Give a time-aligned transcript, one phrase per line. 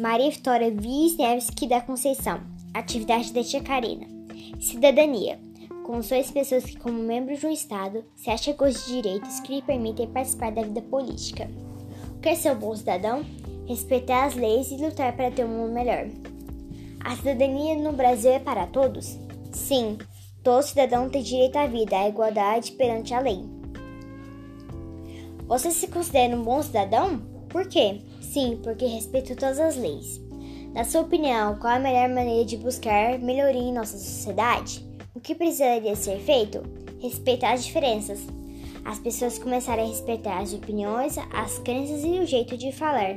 [0.00, 2.40] Maria Vitória Wisniewski da Conceição.
[2.72, 4.06] Atividade da Tia Karina.
[4.58, 5.38] Cidadania.
[5.84, 9.60] Consulta pessoas que, como membros de um Estado, se acham com os direitos que lhe
[9.60, 11.50] permitem participar da vida política.
[12.16, 13.22] O que é ser um bom cidadão?
[13.68, 16.08] Respeitar as leis e lutar para ter um mundo melhor.
[17.04, 19.18] A cidadania no Brasil é para todos?
[19.52, 19.98] Sim,
[20.42, 23.44] todo cidadão tem direito à vida, à igualdade perante a lei.
[25.46, 27.18] Você se considera um bom cidadão?
[27.50, 28.00] Por quê?
[28.32, 30.20] Sim, porque respeito todas as leis.
[30.72, 34.86] Na sua opinião, qual a melhor maneira de buscar melhoria em nossa sociedade?
[35.12, 36.62] O que precisaria ser feito?
[37.00, 38.20] Respeitar as diferenças.
[38.84, 43.16] As pessoas começarem a respeitar as opiniões, as crenças e o jeito de falar.